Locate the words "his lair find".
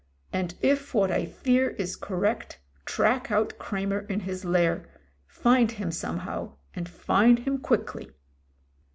4.21-5.69